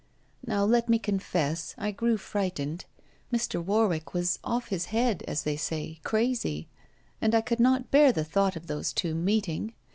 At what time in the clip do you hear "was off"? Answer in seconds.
4.15-4.69